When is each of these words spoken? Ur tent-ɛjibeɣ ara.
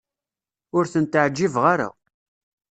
Ur 0.77 0.85
tent-ɛjibeɣ 0.91 1.63
ara. 1.73 1.89